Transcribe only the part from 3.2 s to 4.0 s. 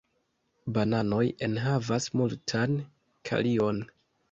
kalion.